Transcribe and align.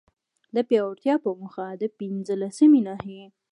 د 0.55 0.57
پياوړتيا 0.69 1.15
په 1.23 1.29
موخه، 1.39 1.65
د 1.81 1.83
پنځلسمي 1.97 2.81
ناحيي 2.87 3.25